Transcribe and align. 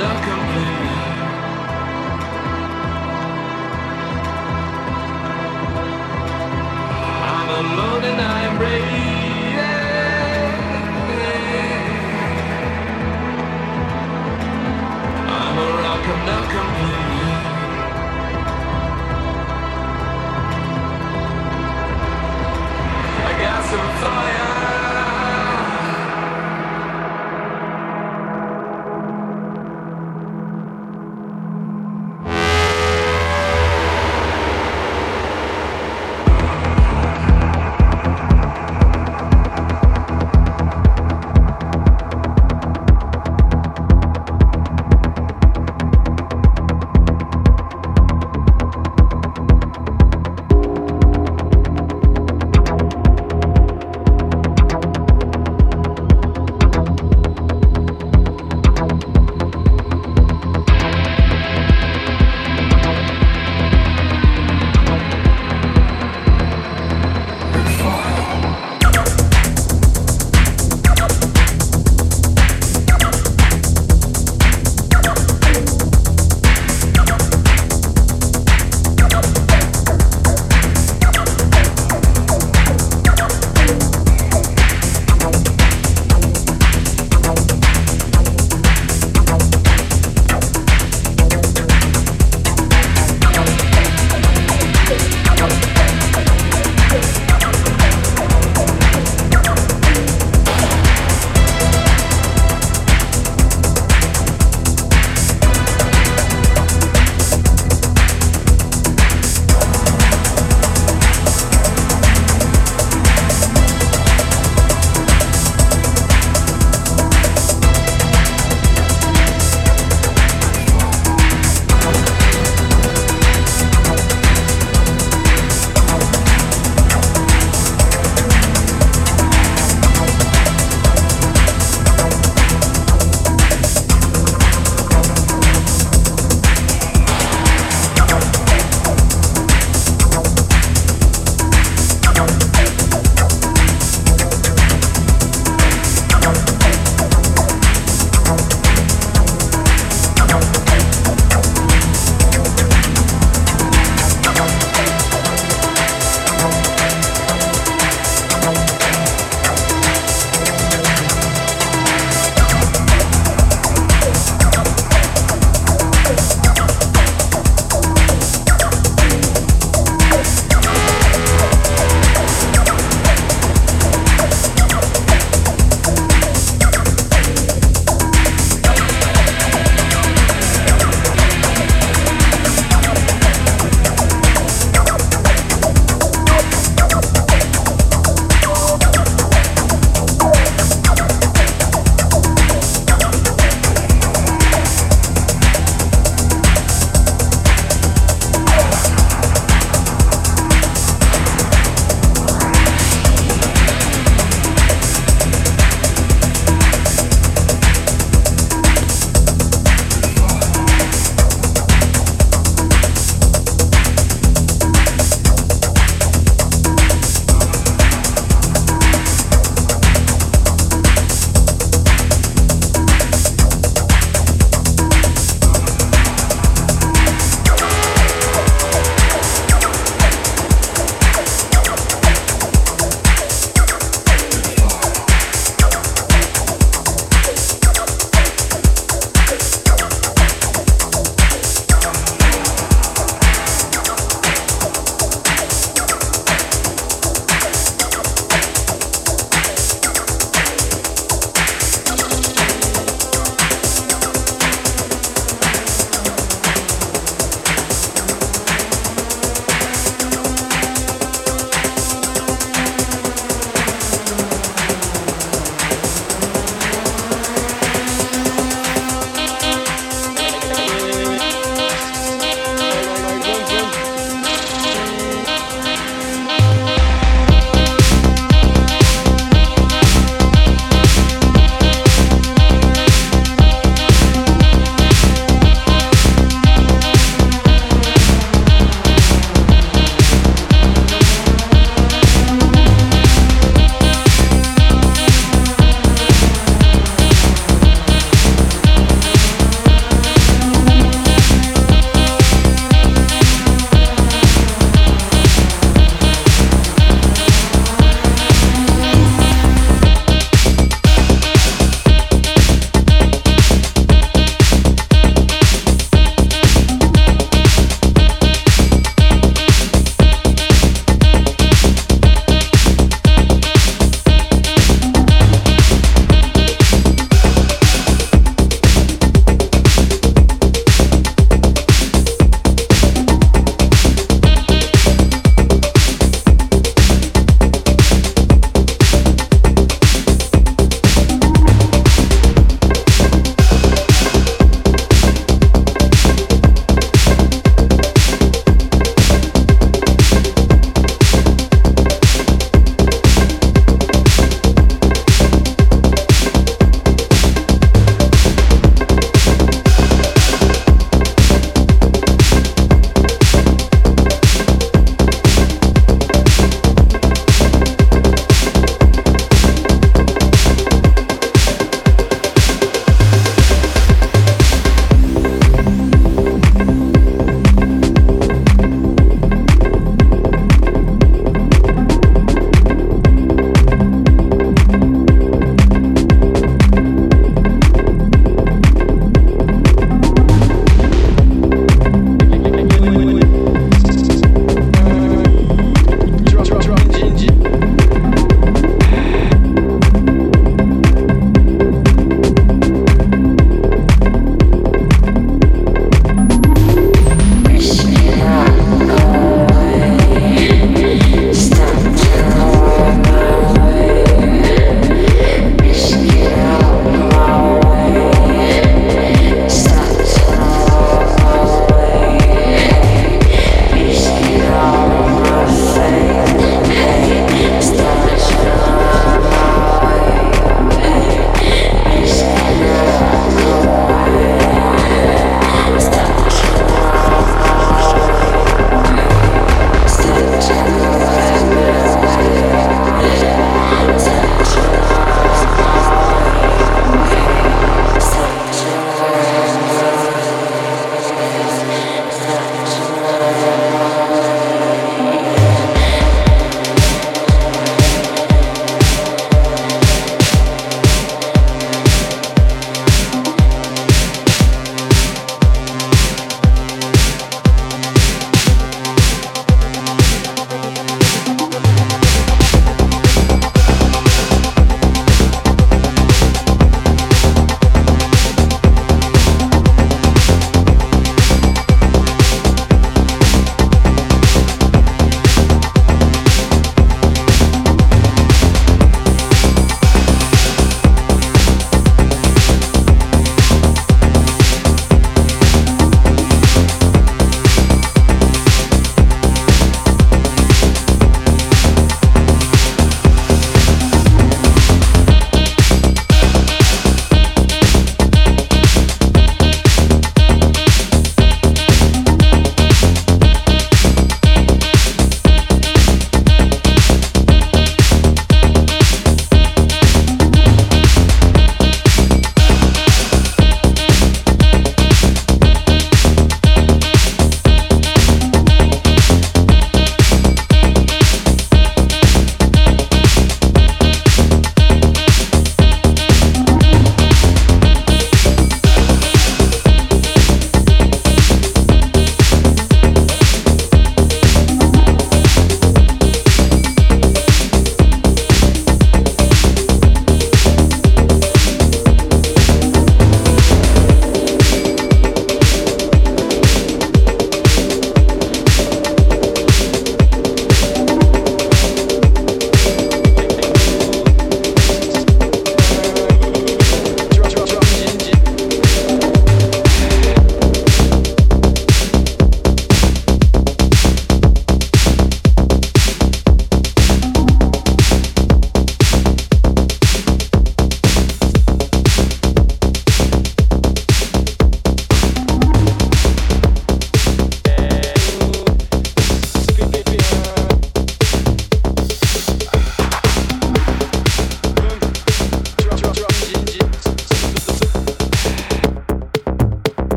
a 0.00 0.04
rock, 0.04 0.77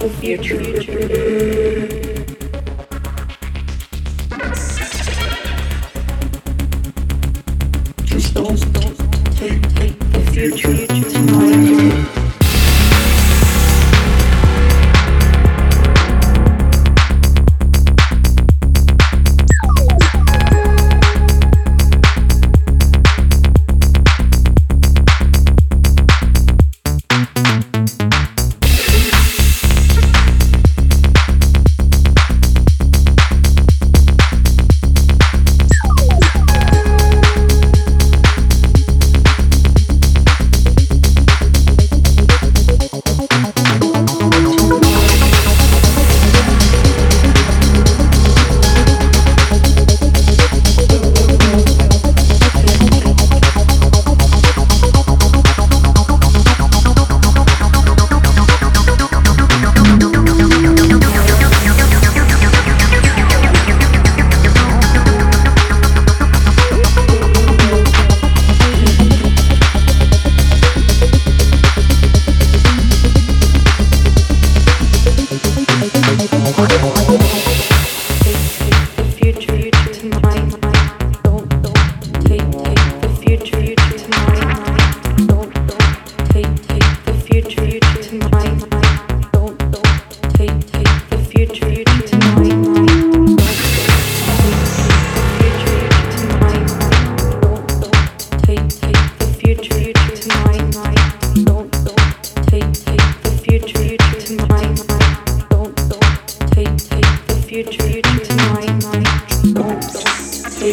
the 0.00 0.08
future. 0.08 0.58
Just 8.04 8.34
don't, 8.34 8.72
don't 8.72 8.96
take, 9.36 9.62
take 9.74 9.98
the 9.98 10.20
future. 10.32 12.19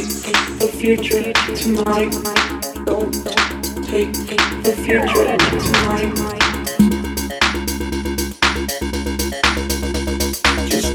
take 0.04 0.60
the 0.60 0.68
future 0.68 1.34
tonight. 1.56 2.12
Take 3.88 4.14
the 4.64 4.74
future 4.84 5.38
tonight. 5.58 6.14
Just 10.70 10.94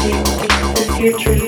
take 0.00 0.24
the 0.76 0.84
future. 0.96 1.39